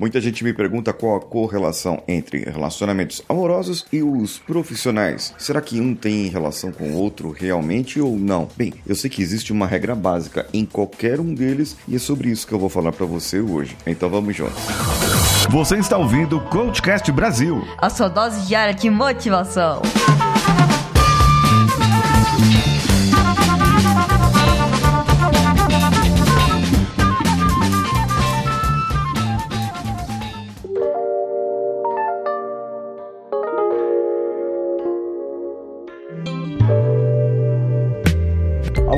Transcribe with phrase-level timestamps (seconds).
[0.00, 5.34] Muita gente me pergunta qual a correlação entre relacionamentos amorosos e os profissionais.
[5.36, 8.48] Será que um tem relação com o outro realmente ou não?
[8.56, 12.30] Bem, eu sei que existe uma regra básica em qualquer um deles e é sobre
[12.30, 13.76] isso que eu vou falar para você hoje.
[13.86, 14.56] Então vamos juntos.
[15.50, 17.62] Você está ouvindo o Coachcast Brasil.
[17.76, 19.82] A sua dose diária de motivação.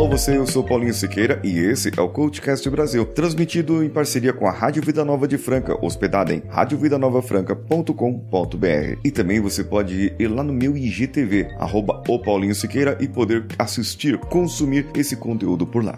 [0.00, 4.32] Alô você, eu sou Paulinho Siqueira e esse é o CoachCast Brasil, transmitido em parceria
[4.32, 8.98] com a Rádio Vida Nova de Franca, hospedada em radiovidanovafranca.com.br.
[9.04, 13.44] E também você pode ir lá no meu IGTV, arroba o Paulinho Siqueira e poder
[13.58, 15.94] assistir, consumir esse conteúdo por lá.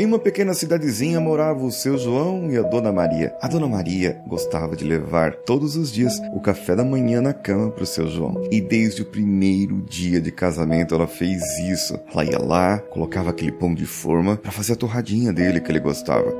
[0.00, 3.36] Em uma pequena cidadezinha morava o seu João e a Dona Maria.
[3.38, 7.70] A Dona Maria gostava de levar todos os dias o café da manhã na cama
[7.70, 8.48] para o seu João.
[8.50, 12.00] E desde o primeiro dia de casamento ela fez isso.
[12.10, 15.80] Ela ia lá, colocava aquele pão de forma para fazer a torradinha dele que ele
[15.80, 16.34] gostava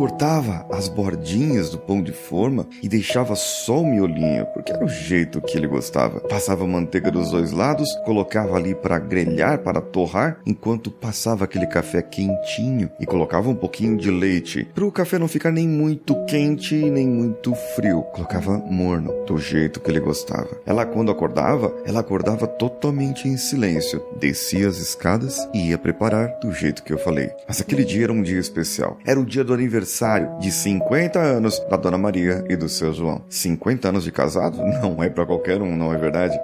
[0.00, 4.88] cortava as bordinhas do pão de forma e deixava só o miolinho, porque era o
[4.88, 6.20] jeito que ele gostava.
[6.20, 12.00] Passava manteiga dos dois lados, colocava ali para grelhar, para torrar, enquanto passava aquele café
[12.00, 16.76] quentinho e colocava um pouquinho de leite, para o café não ficar nem muito quente
[16.76, 18.00] nem muito frio.
[18.14, 20.48] Colocava morno, do jeito que ele gostava.
[20.64, 26.50] Ela quando acordava, ela acordava totalmente em silêncio, descia as escadas e ia preparar do
[26.52, 27.28] jeito que eu falei.
[27.46, 28.96] Mas aquele dia era um dia especial.
[29.04, 32.92] Era o dia do aniversário aniversário de 50 anos da Dona Maria e do seu
[32.92, 33.22] João.
[33.28, 36.38] 50 anos de casado não é para qualquer um, não é verdade?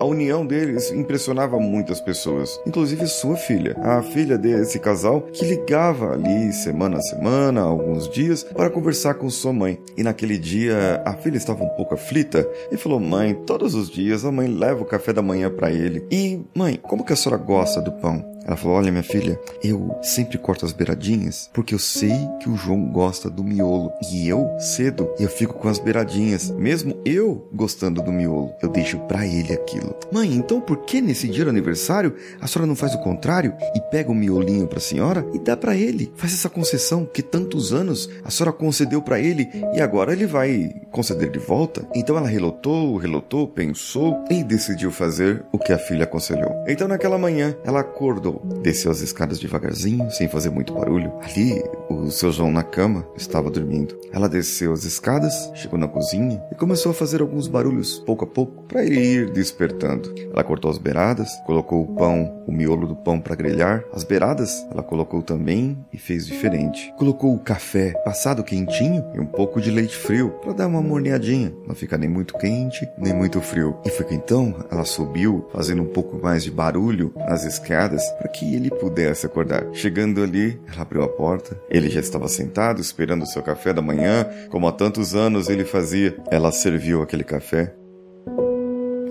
[0.00, 6.12] A união deles impressionava muitas pessoas, inclusive sua filha, a filha desse casal que ligava
[6.12, 9.76] ali semana a semana, alguns dias, para conversar com sua mãe.
[9.96, 14.24] E naquele dia a filha estava um pouco aflita e falou: Mãe, todos os dias
[14.24, 16.06] a mãe leva o café da manhã para ele.
[16.12, 18.37] E, mãe, como que a senhora gosta do pão?
[18.48, 22.56] Ela falou: Olha, minha filha, eu sempre corto as beiradinhas porque eu sei que o
[22.56, 23.92] João gosta do miolo.
[24.10, 26.50] E eu, cedo, eu fico com as beiradinhas.
[26.50, 29.94] Mesmo eu gostando do miolo, eu deixo para ele aquilo.
[30.10, 33.80] Mãe, então por que nesse dia do aniversário a senhora não faz o contrário e
[33.90, 36.10] pega o miolinho para a senhora e dá para ele?
[36.16, 40.72] Faz essa concessão que tantos anos a senhora concedeu para ele e agora ele vai
[40.90, 41.86] conceder de volta?
[41.94, 46.64] Então ela relotou, relotou, pensou e decidiu fazer o que a filha aconselhou.
[46.66, 51.12] Então naquela manhã ela acordou Desceu as escadas devagarzinho, sem fazer muito barulho.
[51.22, 53.98] Ali, o seu João na cama estava dormindo.
[54.12, 58.26] Ela desceu as escadas, chegou na cozinha e começou a fazer alguns barulhos, pouco a
[58.26, 60.14] pouco, para ele ir despertando.
[60.32, 63.84] Ela cortou as beiradas, colocou o pão, o miolo do pão para grelhar.
[63.92, 66.92] As beiradas ela colocou também e fez diferente.
[66.96, 71.52] Colocou o café passado quentinho e um pouco de leite frio para dar uma morneadinha,
[71.66, 73.76] não ficar nem muito quente nem muito frio.
[73.84, 78.28] E foi que então ela subiu, fazendo um pouco mais de barulho nas escadas para
[78.28, 79.66] que ele pudesse acordar.
[79.72, 81.60] Chegando ali, ela abriu a porta.
[81.86, 86.16] Já estava sentado esperando o seu café da manhã, como há tantos anos ele fazia.
[86.30, 87.72] Ela serviu aquele café.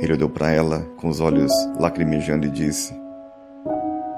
[0.01, 2.93] Ele olhou para ela com os olhos lacrimejando e disse: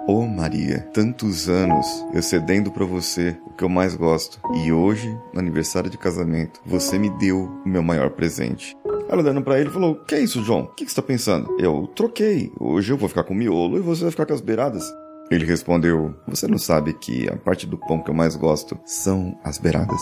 [0.07, 5.07] Oh Maria, tantos anos eu cedendo para você o que eu mais gosto, e hoje,
[5.31, 8.75] no aniversário de casamento, você me deu o meu maior presente.
[9.07, 10.61] Ela olhando para ele falou: Que é isso, João?
[10.61, 11.55] O que, você tá pensando?
[11.59, 12.51] Eu troquei.
[12.59, 14.83] Hoje eu vou ficar com o miolo e você vai ficar com as beiradas.
[15.29, 19.37] Ele respondeu: Você não sabe que a parte do pão que eu mais gosto são
[19.43, 20.01] as beiradas?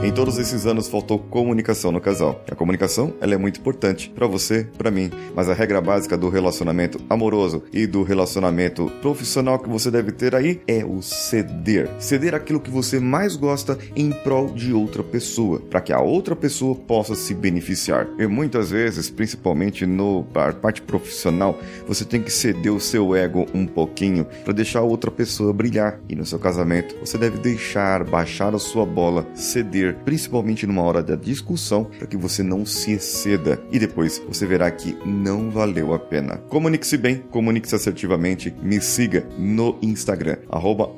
[0.00, 2.40] Em todos esses anos faltou comunicação no casal.
[2.48, 6.28] A comunicação, ela é muito importante para você, para mim, mas a regra básica do
[6.28, 11.90] relacionamento amoroso e do relacionamento profissional que você deve ter aí é o ceder.
[11.98, 16.36] Ceder aquilo que você mais gosta em prol de outra pessoa, para que a outra
[16.36, 18.06] pessoa possa se beneficiar.
[18.20, 20.24] E muitas vezes, principalmente no
[20.62, 21.58] parte profissional,
[21.88, 25.98] você tem que ceder o seu ego um pouquinho para deixar a outra pessoa brilhar.
[26.08, 31.02] E no seu casamento, você deve deixar baixar a sua bola, ceder principalmente numa hora
[31.02, 35.92] da discussão, para que você não se exceda e depois você verá que não valeu
[35.94, 36.36] a pena.
[36.48, 40.90] Comunique-se bem, comunique-se assertivamente, me siga no Instagram, arroba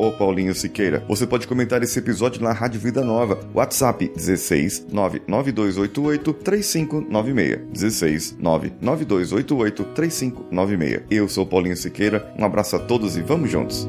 [0.55, 1.05] Siqueira.
[1.09, 7.61] Você pode comentar esse episódio na Rádio Vida Nova, WhatsApp 16 99288 3596.
[7.73, 11.03] 16 99288 3596.
[11.11, 13.89] Eu sou Paulinho Siqueira, um abraço a todos e vamos juntos!